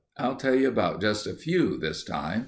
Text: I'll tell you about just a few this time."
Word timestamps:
I'll 0.17 0.35
tell 0.35 0.55
you 0.55 0.67
about 0.67 0.99
just 0.99 1.27
a 1.27 1.35
few 1.35 1.77
this 1.77 2.03
time." 2.03 2.39